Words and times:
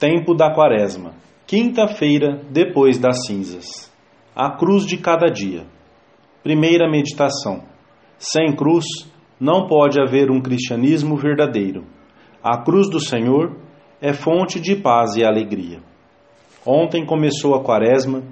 Tempo 0.00 0.34
da 0.34 0.50
Quaresma, 0.50 1.12
quinta-feira 1.46 2.40
depois 2.50 2.98
das 2.98 3.26
cinzas. 3.26 3.92
A 4.34 4.50
cruz 4.56 4.86
de 4.86 4.96
cada 4.96 5.26
dia. 5.26 5.66
Primeira 6.42 6.90
meditação. 6.90 7.64
Sem 8.16 8.56
cruz 8.56 8.86
não 9.38 9.66
pode 9.66 10.00
haver 10.00 10.30
um 10.30 10.40
cristianismo 10.40 11.16
verdadeiro. 11.16 11.84
A 12.42 12.64
cruz 12.64 12.88
do 12.88 12.98
Senhor 12.98 13.58
é 14.00 14.14
fonte 14.14 14.58
de 14.58 14.74
paz 14.74 15.16
e 15.16 15.22
alegria. 15.22 15.80
Ontem 16.64 17.04
começou 17.04 17.54
a 17.54 17.62
Quaresma 17.62 18.22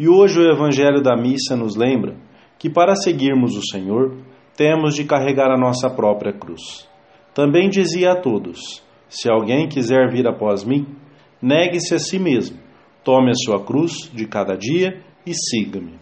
e 0.00 0.08
hoje 0.08 0.40
o 0.40 0.52
Evangelho 0.52 1.00
da 1.00 1.16
Missa 1.16 1.54
nos 1.54 1.76
lembra 1.76 2.16
que 2.58 2.68
para 2.68 2.96
seguirmos 2.96 3.56
o 3.56 3.62
Senhor 3.70 4.16
temos 4.56 4.96
de 4.96 5.04
carregar 5.04 5.52
a 5.52 5.56
nossa 5.56 5.88
própria 5.88 6.32
cruz. 6.32 6.88
Também 7.32 7.68
dizia 7.70 8.10
a 8.10 8.20
todos: 8.20 8.82
Se 9.08 9.30
alguém 9.30 9.68
quiser 9.68 10.10
vir 10.10 10.26
após 10.26 10.64
mim, 10.64 11.00
negue-se 11.42 11.94
a 11.94 11.98
si 11.98 12.18
mesmo, 12.18 12.56
tome 13.02 13.30
a 13.30 13.34
sua 13.34 13.64
cruz 13.64 14.08
de 14.14 14.26
cada 14.26 14.56
dia 14.56 15.02
e 15.26 15.34
siga-me. 15.34 15.98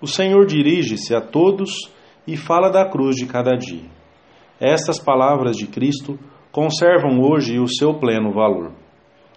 O 0.00 0.06
Senhor 0.06 0.46
dirige-se 0.46 1.14
a 1.14 1.20
todos 1.20 1.70
e 2.26 2.36
fala 2.36 2.70
da 2.70 2.88
cruz 2.88 3.16
de 3.16 3.26
cada 3.26 3.56
dia. 3.56 3.90
Estas 4.60 5.02
palavras 5.02 5.56
de 5.56 5.66
Cristo 5.66 6.18
conservam 6.52 7.20
hoje 7.20 7.58
o 7.58 7.66
seu 7.66 7.94
pleno 7.94 8.32
valor. 8.32 8.72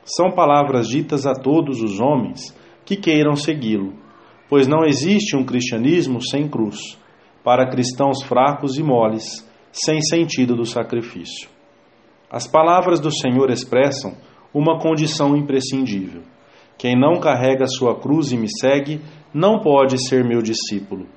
São 0.05 0.31
palavras 0.31 0.87
ditas 0.87 1.25
a 1.25 1.33
todos 1.33 1.81
os 1.81 1.99
homens 1.99 2.55
que 2.85 2.95
queiram 2.95 3.35
segui-lo, 3.35 3.93
pois 4.49 4.67
não 4.67 4.83
existe 4.85 5.35
um 5.35 5.45
cristianismo 5.45 6.21
sem 6.21 6.47
cruz, 6.47 6.97
para 7.43 7.69
cristãos 7.69 8.21
fracos 8.23 8.77
e 8.77 8.83
moles, 8.83 9.49
sem 9.71 10.01
sentido 10.01 10.55
do 10.55 10.65
sacrifício. 10.65 11.49
As 12.29 12.47
palavras 12.47 12.99
do 12.99 13.11
Senhor 13.11 13.49
expressam 13.49 14.15
uma 14.53 14.79
condição 14.79 15.35
imprescindível. 15.35 16.21
Quem 16.77 16.99
não 16.99 17.19
carrega 17.19 17.65
sua 17.65 17.99
cruz 17.99 18.31
e 18.31 18.37
me 18.37 18.47
segue 18.49 19.01
não 19.33 19.59
pode 19.59 19.97
ser 20.07 20.23
meu 20.23 20.41
discípulo. 20.41 21.07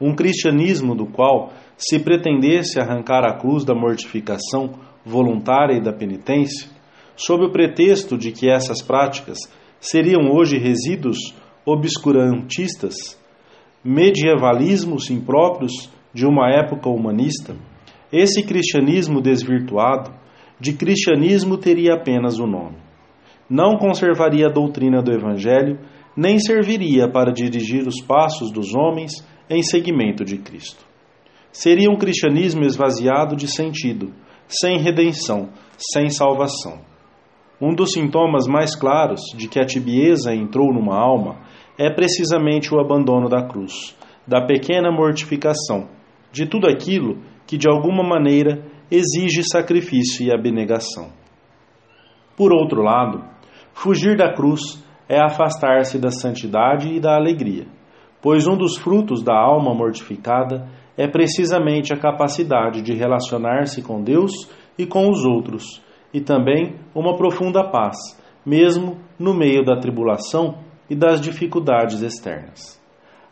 Um 0.00 0.14
cristianismo 0.14 0.94
do 0.94 1.06
qual 1.06 1.52
se 1.76 1.98
pretendesse 1.98 2.80
arrancar 2.80 3.24
a 3.24 3.36
cruz 3.38 3.64
da 3.64 3.74
mortificação 3.74 4.74
voluntária 5.04 5.76
e 5.76 5.82
da 5.82 5.92
penitência, 5.92 6.68
sob 7.16 7.44
o 7.44 7.52
pretexto 7.52 8.16
de 8.16 8.32
que 8.32 8.48
essas 8.48 8.80
práticas 8.82 9.38
seriam 9.80 10.30
hoje 10.30 10.58
resíduos 10.58 11.18
obscurantistas, 11.66 13.18
medievalismos 13.84 15.10
impróprios 15.10 15.90
de 16.14 16.26
uma 16.26 16.50
época 16.50 16.88
humanista, 16.88 17.56
esse 18.12 18.42
cristianismo 18.42 19.20
desvirtuado 19.20 20.21
de 20.62 20.74
cristianismo 20.74 21.58
teria 21.58 21.94
apenas 21.94 22.38
o 22.38 22.46
nome. 22.46 22.76
Não 23.50 23.76
conservaria 23.76 24.46
a 24.46 24.52
doutrina 24.52 25.02
do 25.02 25.12
Evangelho, 25.12 25.80
nem 26.16 26.38
serviria 26.38 27.10
para 27.10 27.32
dirigir 27.32 27.84
os 27.84 28.00
passos 28.00 28.52
dos 28.52 28.72
homens 28.72 29.26
em 29.50 29.60
seguimento 29.60 30.24
de 30.24 30.38
Cristo. 30.38 30.86
Seria 31.50 31.90
um 31.90 31.98
cristianismo 31.98 32.62
esvaziado 32.62 33.34
de 33.34 33.48
sentido, 33.48 34.12
sem 34.46 34.78
redenção, 34.78 35.48
sem 35.76 36.08
salvação. 36.10 36.78
Um 37.60 37.74
dos 37.74 37.92
sintomas 37.92 38.46
mais 38.46 38.76
claros 38.76 39.20
de 39.36 39.48
que 39.48 39.58
a 39.58 39.66
tibieza 39.66 40.32
entrou 40.32 40.72
numa 40.72 40.96
alma 40.96 41.40
é 41.76 41.92
precisamente 41.92 42.72
o 42.72 42.78
abandono 42.78 43.28
da 43.28 43.42
cruz, 43.48 43.96
da 44.24 44.46
pequena 44.46 44.92
mortificação, 44.92 45.88
de 46.30 46.46
tudo 46.46 46.68
aquilo 46.68 47.20
que 47.48 47.58
de 47.58 47.68
alguma 47.68 48.04
maneira 48.04 48.70
exige 48.94 49.42
sacrifício 49.42 50.26
e 50.26 50.30
abnegação. 50.30 51.08
Por 52.36 52.52
outro 52.52 52.82
lado, 52.82 53.24
fugir 53.72 54.18
da 54.18 54.34
cruz 54.34 54.60
é 55.08 55.18
afastar-se 55.18 55.98
da 55.98 56.10
santidade 56.10 56.94
e 56.94 57.00
da 57.00 57.16
alegria, 57.16 57.66
pois 58.20 58.46
um 58.46 58.54
dos 58.54 58.76
frutos 58.76 59.22
da 59.22 59.34
alma 59.34 59.74
mortificada 59.74 60.68
é 60.94 61.08
precisamente 61.08 61.94
a 61.94 61.98
capacidade 61.98 62.82
de 62.82 62.92
relacionar-se 62.92 63.80
com 63.80 64.02
Deus 64.02 64.30
e 64.76 64.84
com 64.84 65.08
os 65.08 65.24
outros, 65.24 65.82
e 66.12 66.20
também 66.20 66.76
uma 66.94 67.16
profunda 67.16 67.64
paz, 67.70 67.96
mesmo 68.44 68.98
no 69.18 69.32
meio 69.32 69.64
da 69.64 69.80
tribulação 69.80 70.58
e 70.90 70.94
das 70.94 71.18
dificuldades 71.18 72.02
externas. 72.02 72.78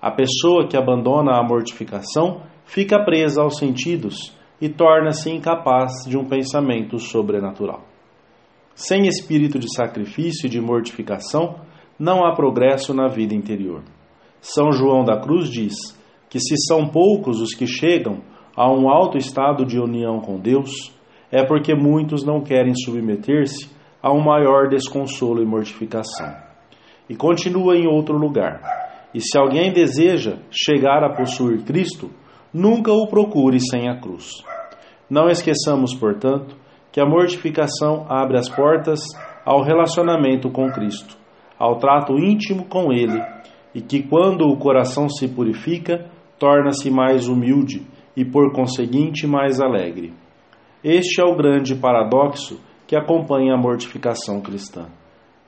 A 0.00 0.10
pessoa 0.10 0.66
que 0.66 0.76
abandona 0.76 1.38
a 1.38 1.46
mortificação 1.46 2.40
fica 2.64 3.04
presa 3.04 3.42
aos 3.42 3.58
sentidos 3.58 4.39
e 4.60 4.68
torna-se 4.68 5.30
incapaz 5.30 5.92
de 6.06 6.18
um 6.18 6.24
pensamento 6.24 6.98
sobrenatural. 6.98 7.82
Sem 8.74 9.06
espírito 9.06 9.58
de 9.58 9.66
sacrifício 9.74 10.46
e 10.46 10.50
de 10.50 10.60
mortificação, 10.60 11.56
não 11.98 12.24
há 12.24 12.34
progresso 12.34 12.94
na 12.94 13.08
vida 13.08 13.34
interior. 13.34 13.82
São 14.40 14.72
João 14.72 15.04
da 15.04 15.20
Cruz 15.20 15.50
diz 15.50 15.74
que 16.28 16.38
se 16.38 16.54
são 16.66 16.88
poucos 16.88 17.40
os 17.40 17.54
que 17.54 17.66
chegam 17.66 18.22
a 18.56 18.70
um 18.70 18.88
alto 18.88 19.18
estado 19.18 19.64
de 19.64 19.78
união 19.78 20.20
com 20.20 20.38
Deus, 20.38 20.92
é 21.30 21.44
porque 21.44 21.74
muitos 21.74 22.24
não 22.24 22.40
querem 22.40 22.74
submeter-se 22.74 23.70
a 24.02 24.12
um 24.12 24.22
maior 24.22 24.68
desconsolo 24.68 25.42
e 25.42 25.46
mortificação. 25.46 26.34
E 27.08 27.14
continua 27.14 27.76
em 27.76 27.86
outro 27.86 28.16
lugar. 28.16 28.60
E 29.12 29.20
se 29.20 29.38
alguém 29.38 29.72
deseja 29.72 30.38
chegar 30.50 31.04
a 31.04 31.14
possuir 31.14 31.64
Cristo, 31.64 32.10
nunca 32.52 32.92
o 32.92 33.06
procure 33.06 33.60
sem 33.60 33.88
a 33.88 34.00
cruz. 34.00 34.44
Não 35.08 35.28
esqueçamos, 35.28 35.94
portanto, 35.94 36.56
que 36.92 37.00
a 37.00 37.06
mortificação 37.06 38.06
abre 38.08 38.38
as 38.38 38.48
portas 38.48 39.00
ao 39.44 39.62
relacionamento 39.62 40.50
com 40.50 40.70
Cristo, 40.70 41.16
ao 41.58 41.78
trato 41.78 42.18
íntimo 42.18 42.64
com 42.66 42.92
Ele, 42.92 43.20
e 43.74 43.80
que 43.80 44.02
quando 44.02 44.42
o 44.46 44.56
coração 44.56 45.08
se 45.08 45.28
purifica, 45.28 46.10
torna-se 46.38 46.90
mais 46.90 47.28
humilde 47.28 47.86
e, 48.16 48.24
por 48.24 48.52
conseguinte, 48.52 49.26
mais 49.26 49.60
alegre. 49.60 50.12
Este 50.82 51.20
é 51.20 51.24
o 51.24 51.36
grande 51.36 51.74
paradoxo 51.74 52.60
que 52.86 52.96
acompanha 52.96 53.54
a 53.54 53.58
mortificação 53.58 54.40
cristã. 54.40 54.86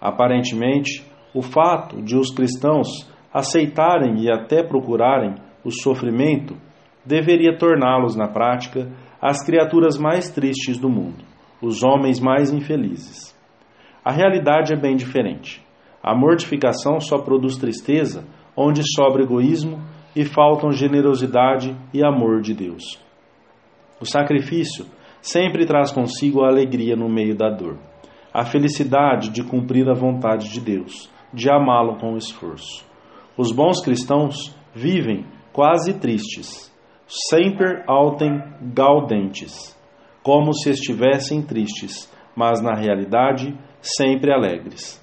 Aparentemente, 0.01 1.05
o 1.35 1.43
fato 1.43 2.03
de 2.03 2.17
os 2.17 2.33
cristãos 2.33 2.89
aceitarem 3.33 4.23
e 4.23 4.31
até 4.31 4.63
procurarem 4.63 5.35
o 5.65 5.71
sofrimento 5.71 6.57
deveria 7.05 7.57
torná-los, 7.57 8.17
na 8.17 8.29
prática, 8.29 8.91
as 9.21 9.45
criaturas 9.45 9.99
mais 9.99 10.31
tristes 10.31 10.79
do 10.79 10.89
mundo, 10.89 11.25
os 11.61 11.83
homens 11.83 12.21
mais 12.21 12.53
infelizes. 12.53 13.33
A 14.05 14.11
realidade 14.11 14.73
é 14.73 14.77
bem 14.77 14.97
diferente. 14.97 15.65
A 16.03 16.15
mortificação 16.15 16.99
só 16.99 17.19
produz 17.19 17.57
tristeza 17.57 18.25
onde 18.57 18.83
sobra 18.97 19.23
egoísmo 19.23 19.81
e 20.15 20.25
faltam 20.25 20.73
generosidade 20.73 21.77
e 21.95 22.05
amor 22.05 22.41
de 22.41 22.53
Deus. 22.53 23.01
O 24.01 24.05
sacrifício 24.05 24.85
sempre 25.21 25.65
traz 25.65 25.93
consigo 25.93 26.43
a 26.43 26.49
alegria 26.49 26.97
no 26.97 27.09
meio 27.09 27.37
da 27.37 27.49
dor, 27.49 27.79
a 28.35 28.45
felicidade 28.45 29.31
de 29.31 29.45
cumprir 29.45 29.89
a 29.89 29.95
vontade 29.95 30.51
de 30.51 30.61
Deus, 30.61 31.09
de 31.33 31.49
amá-lo 31.49 31.97
com 31.99 32.17
esforço. 32.17 32.85
Os 33.37 33.53
bons 33.53 33.81
cristãos 33.81 34.55
vivem 34.75 35.25
quase 35.53 35.95
tristes, 35.95 36.72
sempre 37.29 37.83
altem 37.87 38.43
gaudentes, 38.75 39.77
como 40.23 40.55
se 40.55 40.71
estivessem 40.71 41.43
tristes, 41.43 42.11
mas 42.35 42.63
na 42.63 42.75
realidade 42.75 43.55
sempre 43.83 44.33
alegres. 44.33 44.99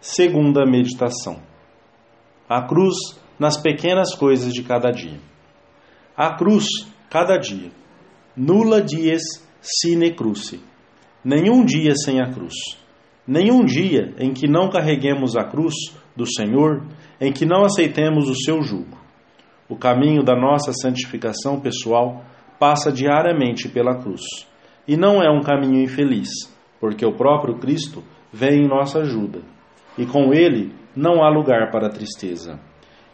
Segunda 0.00 0.64
meditação. 0.64 1.40
A 2.48 2.62
cruz 2.62 2.96
nas 3.38 3.60
pequenas 3.60 4.14
coisas 4.14 4.52
de 4.52 4.62
cada 4.62 4.90
dia. 4.90 5.18
A 6.16 6.36
cruz, 6.36 6.66
cada 7.10 7.36
dia. 7.36 7.70
Nula 8.36 8.80
dies 8.80 9.22
sine 9.60 10.12
cruce. 10.12 10.60
Nenhum 11.24 11.64
dia 11.64 11.94
sem 11.96 12.20
a 12.20 12.32
cruz. 12.32 12.54
Nenhum 13.26 13.64
dia 13.64 14.14
em 14.18 14.32
que 14.32 14.46
não 14.46 14.70
carreguemos 14.70 15.36
a 15.36 15.44
cruz 15.44 15.74
do 16.16 16.24
Senhor, 16.24 16.86
em 17.20 17.32
que 17.32 17.44
não 17.44 17.64
aceitemos 17.64 18.28
o 18.28 18.34
seu 18.34 18.62
jugo. 18.62 18.97
O 19.68 19.76
caminho 19.76 20.22
da 20.22 20.34
nossa 20.34 20.72
santificação 20.72 21.60
pessoal 21.60 22.24
passa 22.58 22.90
diariamente 22.90 23.68
pela 23.68 23.96
cruz. 23.96 24.22
E 24.86 24.96
não 24.96 25.22
é 25.22 25.30
um 25.30 25.42
caminho 25.42 25.82
infeliz, 25.82 26.30
porque 26.80 27.04
o 27.04 27.14
próprio 27.14 27.58
Cristo 27.58 28.02
vem 28.32 28.62
em 28.62 28.68
nossa 28.68 29.00
ajuda. 29.00 29.42
E 29.96 30.06
com 30.06 30.32
ele 30.32 30.72
não 30.96 31.22
há 31.22 31.28
lugar 31.28 31.70
para 31.70 31.90
tristeza. 31.90 32.58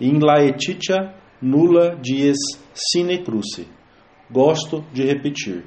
In 0.01 0.19
laetitia 0.21 1.13
nulla 1.43 1.97
dies 2.01 2.37
sine 2.73 3.19
cruce. 3.23 3.69
Gosto 4.31 4.85
de 4.93 5.05
repetir. 5.05 5.65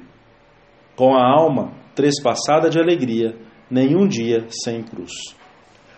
Com 0.96 1.14
a 1.14 1.22
alma 1.22 1.72
trespassada 1.94 2.70
de 2.70 2.78
alegria, 2.78 3.36
nenhum 3.70 4.06
dia 4.06 4.46
sem 4.48 4.82
cruz. 4.82 5.12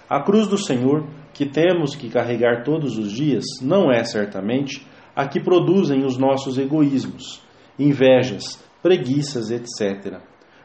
A 0.09 0.21
cruz 0.21 0.49
do 0.49 0.59
Senhor 0.59 1.07
que 1.41 1.47
temos 1.47 1.97
que 1.97 2.11
carregar 2.11 2.65
todos 2.65 2.99
os 2.99 3.11
dias 3.11 3.43
não 3.63 3.91
é 3.91 4.05
certamente 4.05 4.87
a 5.17 5.27
que 5.27 5.41
produzem 5.41 6.05
os 6.05 6.19
nossos 6.19 6.59
egoísmos, 6.59 7.41
invejas, 7.79 8.63
preguiças, 8.83 9.51
etc. 9.51 10.19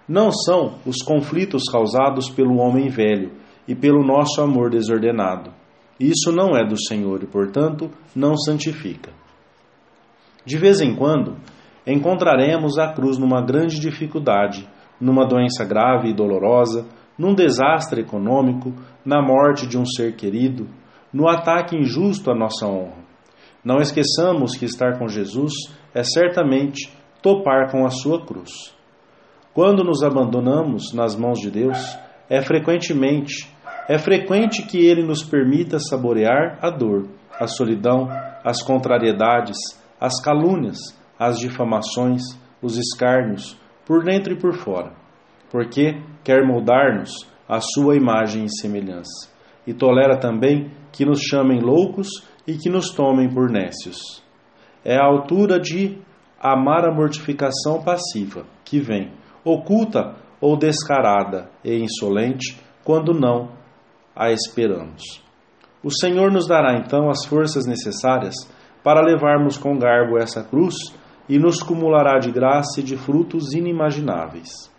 não 0.06 0.34
são 0.34 0.76
os 0.86 1.02
conflitos 1.02 1.64
causados 1.72 2.30
pelo 2.30 2.58
homem 2.58 2.90
velho 2.90 3.32
e 3.66 3.74
pelo 3.74 4.06
nosso 4.06 4.42
amor 4.42 4.70
desordenado. 4.70 5.54
Isso 5.98 6.30
não 6.30 6.58
é 6.58 6.68
do 6.68 6.78
Senhor 6.78 7.24
e, 7.24 7.26
portanto, 7.26 7.90
não 8.14 8.36
santifica. 8.36 9.14
De 10.46 10.58
vez 10.58 10.82
em 10.82 10.94
quando, 10.94 11.38
encontraremos 11.88 12.78
a 12.78 12.92
cruz 12.92 13.18
numa 13.18 13.42
grande 13.42 13.80
dificuldade, 13.80 14.68
numa 15.00 15.26
doença 15.26 15.64
grave 15.64 16.10
e 16.10 16.14
dolorosa, 16.14 16.86
num 17.18 17.34
desastre 17.34 18.02
econômico, 18.02 18.74
na 19.06 19.22
morte 19.22 19.68
de 19.68 19.78
um 19.78 19.86
ser 19.86 20.16
querido, 20.16 20.68
no 21.14 21.30
ataque 21.30 21.76
injusto 21.76 22.30
à 22.30 22.36
nossa 22.36 22.66
honra. 22.68 23.06
Não 23.64 23.78
esqueçamos 23.78 24.56
que 24.56 24.66
estar 24.66 25.00
com 25.00 25.08
Jesus 25.08 25.54
é 25.94 26.04
certamente 26.04 26.92
topar 27.22 27.72
com 27.72 27.86
a 27.86 27.90
sua 27.90 28.26
cruz. 28.26 28.76
Quando 29.54 29.84
nos 29.84 30.04
abandonamos 30.04 30.94
nas 30.94 31.16
mãos 31.16 31.40
de 31.40 31.50
Deus, 31.50 31.98
é 32.30 32.42
frequentemente, 32.42 33.50
é 33.88 33.98
frequente 33.98 34.64
que 34.64 34.86
ele 34.86 35.04
nos 35.04 35.24
permita 35.24 35.80
saborear 35.80 36.60
a 36.62 36.70
dor, 36.70 37.08
a 37.40 37.48
solidão, 37.48 38.10
as 38.44 38.62
contrariedades, 38.62 39.58
as 40.00 40.22
calúnias, 40.22 40.78
as 41.18 41.40
difamações, 41.40 42.22
os 42.62 42.78
escárnios, 42.78 43.58
por 43.86 44.04
dentro 44.04 44.34
e 44.34 44.38
por 44.38 44.54
fora, 44.54 44.92
porque 45.56 46.02
quer 46.22 46.46
moldar-nos 46.46 47.12
à 47.48 47.62
sua 47.62 47.96
imagem 47.96 48.44
e 48.44 48.60
semelhança, 48.60 49.30
e 49.66 49.74
tolera 49.74 50.20
também 50.20 50.70
que 50.92 51.06
nos 51.06 51.22
chamem 51.22 51.62
loucos 51.62 52.10
e 52.46 52.58
que 52.58 52.70
nos 52.70 52.90
tomem 52.90 53.34
por 53.34 53.50
nécios. 53.50 54.22
É 54.84 54.98
a 54.98 55.06
altura 55.06 55.58
de 55.58 55.98
amar 56.38 56.84
a 56.84 56.94
mortificação 56.94 57.82
passiva, 57.82 58.46
que 58.66 58.82
vem, 58.82 59.14
oculta 59.46 60.18
ou 60.42 60.58
descarada 60.58 61.50
e 61.64 61.74
insolente, 61.78 62.60
quando 62.84 63.14
não 63.14 63.52
a 64.14 64.34
esperamos. 64.34 65.24
O 65.82 65.90
Senhor 65.90 66.34
nos 66.34 66.50
dará 66.50 66.78
então 66.78 67.10
as 67.10 67.26
forças 67.26 67.66
necessárias 67.66 68.36
para 68.84 69.02
levarmos 69.02 69.58
com 69.58 69.80
garbo 69.80 70.18
essa 70.18 70.44
cruz 70.44 70.76
e 71.30 71.40
nos 71.40 71.64
cumulará 71.64 72.20
de 72.20 72.30
graça 72.30 72.82
e 72.82 72.84
de 72.84 72.98
frutos 72.98 73.54
inimagináveis. 73.54 74.75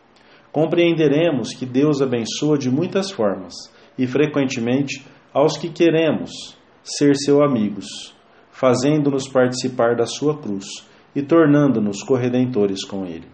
Compreenderemos 0.57 1.53
que 1.53 1.67
Deus 1.67 2.01
abençoa 2.01 2.57
de 2.57 2.71
muitas 2.71 3.11
formas 3.11 3.53
e 3.99 4.07
frequentemente 4.07 5.05
aos 5.31 5.59
que 5.59 5.69
queremos 5.69 6.31
ser 6.83 7.15
seus 7.15 7.43
amigos, 7.43 8.17
fazendo-nos 8.51 9.29
participar 9.29 9.95
da 9.95 10.07
sua 10.07 10.41
cruz 10.41 10.65
e 11.15 11.21
tornando-nos 11.21 12.03
corredentores 12.03 12.87
com 12.87 13.05
ele. 13.05 13.27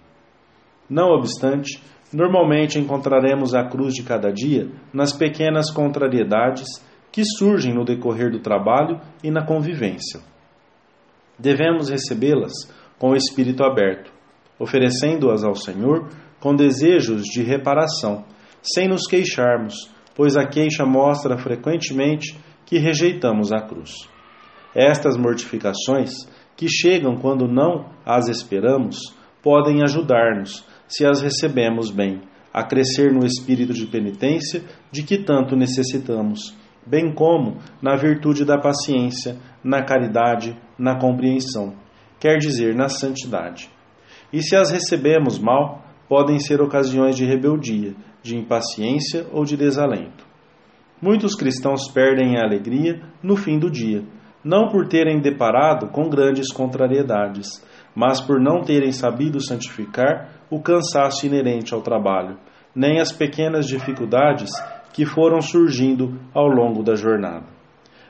Não 0.91 1.11
obstante, 1.11 1.81
normalmente 2.13 2.81
encontraremos 2.81 3.55
a 3.55 3.69
cruz 3.69 3.95
de 3.95 4.03
cada 4.03 4.33
dia 4.33 4.69
nas 4.93 5.17
pequenas 5.17 5.71
contrariedades 5.71 6.67
que 7.13 7.23
surgem 7.25 7.73
no 7.73 7.85
decorrer 7.85 8.33
do 8.33 8.41
trabalho 8.41 9.01
e 9.23 9.31
na 9.31 9.47
convivência. 9.47 10.19
Devemos 11.39 11.89
recebê-las 11.89 12.53
com 12.99 13.11
o 13.11 13.17
espírito 13.17 13.63
aberto, 13.63 14.13
oferecendo-as 14.59 15.45
ao 15.45 15.55
Senhor 15.55 16.09
com 16.43 16.57
desejos 16.57 17.23
de 17.23 17.41
reparação, 17.43 18.25
sem 18.61 18.89
nos 18.89 19.07
queixarmos, 19.07 19.89
pois 20.13 20.37
a 20.37 20.45
queixa 20.45 20.85
mostra 20.85 21.39
frequentemente 21.39 22.37
que 22.67 22.79
rejeitamos 22.79 23.53
a 23.53 23.61
cruz. 23.61 24.09
Estas 24.75 25.17
mortificações, 25.17 26.11
que 26.57 26.69
chegam 26.69 27.17
quando 27.17 27.47
não 27.47 27.91
as 28.05 28.29
esperamos, 28.29 28.99
podem 29.41 29.83
ajudar-nos, 29.83 30.67
se 30.89 31.07
as 31.07 31.23
recebemos 31.23 31.91
bem, 31.91 32.21
a 32.53 32.65
crescer 32.65 33.13
no 33.13 33.25
espírito 33.25 33.73
de 33.73 33.87
penitência 33.87 34.65
de 34.91 35.05
que 35.05 35.19
tanto 35.19 35.55
necessitamos, 35.55 36.55
bem 36.85 37.15
como 37.15 37.59
na 37.81 37.95
virtude 37.95 38.45
da 38.45 38.59
paciência, 38.59 39.39
na 39.63 39.83
caridade, 39.85 40.59
na 40.77 40.99
compreensão 40.99 41.81
quer 42.23 42.39
dizer 42.39 42.73
na 42.73 42.89
santidade. 42.89 43.69
E 44.33 44.41
se 44.41 44.55
as 44.55 44.71
recebemos 44.71 45.41
mal, 45.41 45.82
podem 46.13 46.39
ser 46.39 46.61
ocasiões 46.61 47.17
de 47.17 47.25
rebeldia, 47.25 47.95
de 48.23 48.37
impaciência 48.37 49.27
ou 49.33 49.47
de 49.47 49.57
desalento. 49.57 50.27
Muitos 51.01 51.35
cristãos 51.35 51.89
perdem 51.89 52.37
a 52.37 52.45
alegria 52.45 53.01
no 53.23 53.35
fim 53.35 53.59
do 53.59 53.71
dia, 53.71 54.05
não 54.45 54.69
por 54.69 54.87
terem 54.89 55.23
deparado 55.23 55.89
com 55.89 56.11
grandes 56.11 56.53
contrariedades, 56.53 57.67
mas 57.97 58.21
por 58.21 58.39
não 58.39 58.61
terem 58.61 58.93
sabido 58.93 59.41
santificar 59.41 60.29
o 60.51 60.61
cansaço 60.61 61.25
inerente 61.25 61.73
ao 61.73 61.81
trabalho, 61.81 62.37
nem 62.77 63.01
as 63.01 63.11
pequenas 63.11 63.67
dificuldades 63.67 64.51
que 64.93 65.07
foram 65.07 65.41
surgindo 65.41 66.21
ao 66.35 66.47
longo 66.47 66.83
da 66.83 66.95
jornada. 66.95 67.47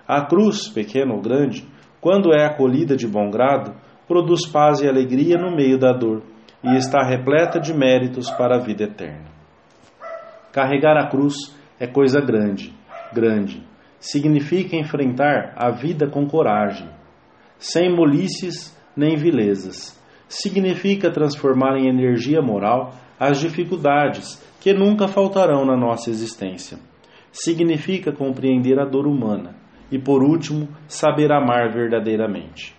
A 0.09 0.27
cruz, 0.27 0.69
pequena 0.69 1.15
ou 1.15 1.21
grande, 1.23 1.65
quando 2.01 2.35
é 2.35 2.47
acolhida 2.47 2.97
de 2.97 3.07
bom 3.07 3.31
grado, 3.31 3.73
produz 4.09 4.45
paz 4.45 4.81
e 4.81 4.89
alegria 4.89 5.39
no 5.39 5.55
meio 5.55 5.79
da 5.79 5.93
dor 5.93 6.32
e 6.65 6.77
está 6.77 7.03
repleta 7.03 7.59
de 7.59 7.75
méritos 7.75 8.31
para 8.31 8.57
a 8.57 8.61
vida 8.61 8.85
eterna. 8.85 9.27
Carregar 10.53 10.97
a 10.97 11.09
cruz 11.09 11.35
é 11.81 11.87
coisa 11.87 12.21
grande, 12.21 12.73
grande. 13.13 13.63
Significa 13.99 14.77
enfrentar 14.77 15.55
a 15.57 15.71
vida 15.71 16.09
com 16.09 16.27
coragem, 16.27 16.89
sem 17.59 17.95
molices 17.95 18.77
nem 18.97 19.17
vilezas. 19.17 20.01
Significa 20.29 21.11
transformar 21.11 21.77
em 21.77 21.89
energia 21.89 22.41
moral 22.41 22.95
as 23.19 23.39
dificuldades 23.39 24.43
que 24.61 24.73
nunca 24.73 25.09
faltarão 25.09 25.65
na 25.65 25.77
nossa 25.77 26.11
existência. 26.11 26.79
Significa 27.31 28.13
compreender 28.13 28.79
a 28.79 28.85
dor 28.85 29.07
humana 29.07 29.55
e, 29.91 29.99
por 29.99 30.23
último, 30.23 30.69
saber 30.87 31.33
amar 31.33 31.73
verdadeiramente. 31.73 32.75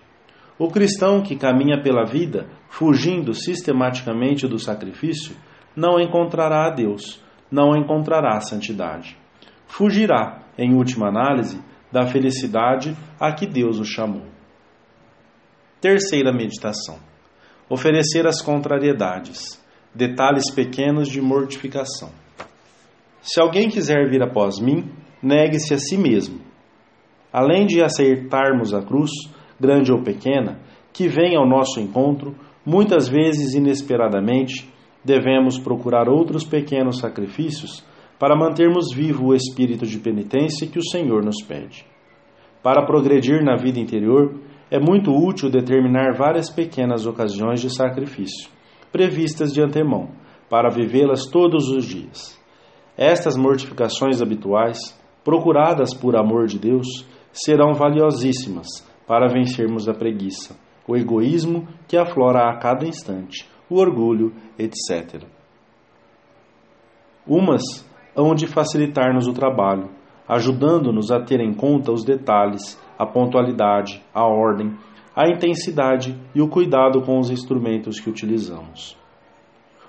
O 0.58 0.68
cristão 0.68 1.20
que 1.22 1.36
caminha 1.36 1.82
pela 1.82 2.04
vida 2.04 2.48
fugindo 2.68 3.34
sistematicamente 3.34 4.46
do 4.46 4.58
sacrifício 4.58 5.36
não 5.74 6.00
encontrará 6.00 6.66
a 6.66 6.70
Deus, 6.70 7.20
não 7.50 7.76
encontrará 7.76 8.36
a 8.36 8.40
santidade. 8.40 9.16
Fugirá, 9.66 10.42
em 10.56 10.74
última 10.74 11.08
análise, 11.08 11.60
da 11.90 12.06
felicidade 12.06 12.96
a 13.18 13.32
que 13.32 13.46
Deus 13.46 13.78
o 13.78 13.84
chamou. 13.84 14.26
Terceira 15.80 16.32
meditação: 16.32 16.98
oferecer 17.68 18.26
as 18.26 18.40
contrariedades, 18.40 19.60
detalhes 19.94 20.52
pequenos 20.54 21.08
de 21.08 21.20
mortificação. 21.20 22.10
Se 23.20 23.40
alguém 23.40 23.68
quiser 23.68 24.08
vir 24.08 24.22
após 24.22 24.60
mim, 24.60 24.90
negue-se 25.22 25.74
a 25.74 25.78
si 25.78 25.96
mesmo. 25.96 26.40
Além 27.32 27.66
de 27.66 27.82
aceitarmos 27.82 28.72
a 28.72 28.82
cruz, 28.82 29.10
grande 29.64 29.90
ou 29.90 30.02
pequena, 30.02 30.58
que 30.92 31.08
vem 31.08 31.34
ao 31.36 31.48
nosso 31.48 31.80
encontro, 31.80 32.34
muitas 32.66 33.08
vezes 33.08 33.54
inesperadamente, 33.54 34.70
devemos 35.02 35.58
procurar 35.58 36.06
outros 36.08 36.44
pequenos 36.44 36.98
sacrifícios 36.98 37.82
para 38.18 38.36
mantermos 38.36 38.94
vivo 38.94 39.28
o 39.28 39.34
espírito 39.34 39.86
de 39.86 39.98
penitência 39.98 40.68
que 40.68 40.78
o 40.78 40.84
Senhor 40.84 41.24
nos 41.24 41.42
pede. 41.42 41.86
Para 42.62 42.86
progredir 42.86 43.42
na 43.42 43.56
vida 43.56 43.80
interior, 43.80 44.34
é 44.70 44.78
muito 44.78 45.10
útil 45.10 45.50
determinar 45.50 46.14
várias 46.14 46.50
pequenas 46.50 47.06
ocasiões 47.06 47.60
de 47.60 47.74
sacrifício, 47.74 48.48
previstas 48.92 49.52
de 49.52 49.62
antemão, 49.62 50.10
para 50.48 50.70
vivê-las 50.70 51.26
todos 51.26 51.68
os 51.70 51.84
dias. 51.86 52.38
Estas 52.96 53.36
mortificações 53.36 54.22
habituais, 54.22 54.78
procuradas 55.24 55.94
por 55.94 56.16
amor 56.16 56.46
de 56.46 56.58
Deus, 56.58 56.86
serão 57.32 57.72
valiosíssimas 57.72 58.66
para 59.06 59.28
vencermos 59.28 59.88
a 59.88 59.94
preguiça, 59.94 60.56
o 60.86 60.96
egoísmo 60.96 61.66
que 61.86 61.96
aflora 61.96 62.50
a 62.50 62.58
cada 62.58 62.86
instante, 62.86 63.48
o 63.68 63.76
orgulho, 63.76 64.32
etc. 64.58 65.24
Umas 67.26 67.62
hão 68.16 68.34
de 68.34 68.46
facilitar-nos 68.46 69.26
o 69.26 69.32
trabalho, 69.32 69.90
ajudando-nos 70.28 71.10
a 71.10 71.20
ter 71.20 71.40
em 71.40 71.52
conta 71.52 71.92
os 71.92 72.04
detalhes, 72.04 72.80
a 72.98 73.04
pontualidade, 73.06 74.02
a 74.12 74.24
ordem, 74.24 74.76
a 75.14 75.28
intensidade 75.28 76.18
e 76.34 76.40
o 76.40 76.48
cuidado 76.48 77.02
com 77.02 77.18
os 77.18 77.30
instrumentos 77.30 78.00
que 78.00 78.10
utilizamos. 78.10 78.96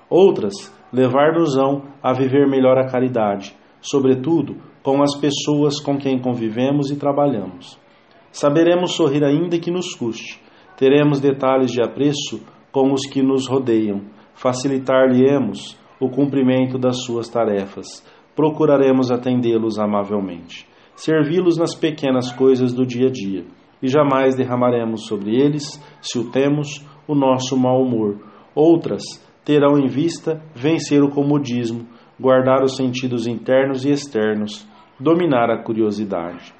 Outras 0.09 0.53
levar-nos-ão 0.93 1.83
a 2.01 2.13
viver 2.13 2.47
melhor 2.47 2.77
a 2.77 2.87
caridade, 2.87 3.55
sobretudo 3.81 4.55
com 4.83 5.01
as 5.01 5.17
pessoas 5.19 5.79
com 5.79 5.97
quem 5.97 6.19
convivemos 6.21 6.91
e 6.91 6.95
trabalhamos. 6.95 7.79
Saberemos 8.35 8.97
sorrir 8.97 9.23
ainda 9.23 9.57
que 9.57 9.71
nos 9.71 9.95
custe. 9.95 10.41
Teremos 10.75 11.21
detalhes 11.21 11.71
de 11.71 11.81
apreço 11.81 12.41
com 12.69 12.91
os 12.91 13.07
que 13.09 13.23
nos 13.23 13.47
rodeiam. 13.47 14.01
Facilitar-lhe-emos 14.33 15.79
o 16.01 16.09
cumprimento 16.09 16.77
das 16.77 17.05
suas 17.05 17.29
tarefas. 17.29 18.05
Procuraremos 18.35 19.09
atendê-los 19.09 19.79
amavelmente. 19.79 20.67
Servi-los 20.97 21.57
nas 21.57 21.73
pequenas 21.73 22.29
coisas 22.33 22.73
do 22.73 22.85
dia 22.85 23.07
a 23.07 23.09
dia. 23.09 23.45
E 23.81 23.87
jamais 23.87 24.35
derramaremos 24.35 25.07
sobre 25.07 25.39
eles, 25.39 25.81
se 26.01 26.19
o 26.19 26.29
temos, 26.29 26.85
o 27.07 27.15
nosso 27.15 27.55
mau 27.55 27.81
humor. 27.81 28.17
Outras 28.53 29.01
terão 29.45 29.79
em 29.79 29.87
vista 29.87 30.43
vencer 30.53 31.01
o 31.01 31.09
comodismo, 31.09 31.87
guardar 32.19 32.63
os 32.63 32.75
sentidos 32.75 33.27
internos 33.27 33.85
e 33.85 33.91
externos, 33.91 34.67
dominar 34.99 35.49
a 35.49 35.63
curiosidade. 35.63 36.53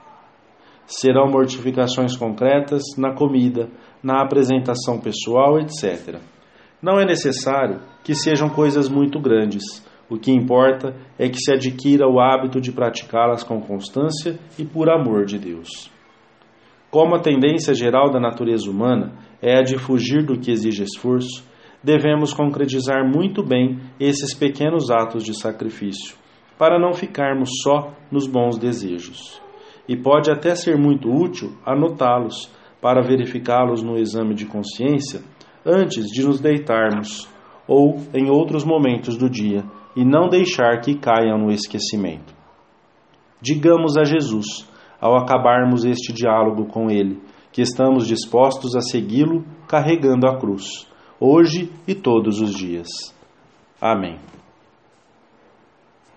Serão 0.87 1.29
mortificações 1.29 2.15
concretas 2.15 2.83
na 2.97 3.13
comida, 3.13 3.69
na 4.03 4.21
apresentação 4.21 4.99
pessoal, 4.99 5.59
etc. 5.59 6.19
Não 6.81 6.99
é 6.99 7.05
necessário 7.05 7.81
que 8.03 8.13
sejam 8.13 8.49
coisas 8.49 8.87
muito 8.87 9.19
grandes. 9.19 9.63
O 10.07 10.17
que 10.17 10.31
importa 10.31 10.95
é 11.17 11.27
que 11.27 11.39
se 11.39 11.51
adquira 11.51 12.07
o 12.07 12.19
hábito 12.19 12.61
de 12.61 12.71
praticá-las 12.71 13.43
com 13.43 13.59
constância 13.59 14.37
e 14.59 14.63
por 14.63 14.89
amor 14.89 15.25
de 15.25 15.39
Deus. 15.39 15.89
Como 16.91 17.15
a 17.15 17.19
tendência 17.19 17.73
geral 17.73 18.11
da 18.11 18.19
natureza 18.19 18.69
humana 18.69 19.13
é 19.41 19.57
a 19.57 19.63
de 19.63 19.77
fugir 19.77 20.23
do 20.23 20.39
que 20.39 20.51
exige 20.51 20.83
esforço, 20.83 21.43
devemos 21.83 22.33
concretizar 22.33 23.03
muito 23.03 23.43
bem 23.43 23.79
esses 23.99 24.33
pequenos 24.33 24.89
atos 24.89 25.23
de 25.23 25.33
sacrifício, 25.37 26.15
para 26.57 26.79
não 26.79 26.93
ficarmos 26.93 27.49
só 27.63 27.93
nos 28.11 28.27
bons 28.27 28.57
desejos. 28.57 29.41
E 29.87 29.95
pode 29.95 30.31
até 30.31 30.55
ser 30.55 30.77
muito 30.77 31.09
útil 31.09 31.51
anotá-los 31.65 32.51
para 32.81 33.01
verificá-los 33.01 33.81
no 33.83 33.97
exame 33.97 34.33
de 34.33 34.45
consciência 34.45 35.21
antes 35.65 36.05
de 36.07 36.23
nos 36.23 36.39
deitarmos 36.39 37.27
ou 37.67 37.99
em 38.13 38.29
outros 38.29 38.63
momentos 38.63 39.17
do 39.17 39.29
dia 39.29 39.63
e 39.95 40.03
não 40.03 40.27
deixar 40.27 40.81
que 40.81 40.95
caiam 40.95 41.37
no 41.37 41.51
esquecimento. 41.51 42.33
Digamos 43.41 43.97
a 43.97 44.03
Jesus, 44.03 44.67
ao 44.99 45.17
acabarmos 45.17 45.85
este 45.85 46.13
diálogo 46.13 46.65
com 46.65 46.89
Ele, 46.89 47.21
que 47.51 47.61
estamos 47.61 48.07
dispostos 48.07 48.75
a 48.75 48.81
segui-lo 48.81 49.43
carregando 49.67 50.27
a 50.27 50.37
cruz 50.37 50.87
hoje 51.19 51.71
e 51.87 51.95
todos 51.95 52.41
os 52.41 52.53
dias. 52.53 52.87
Amém. 53.79 54.19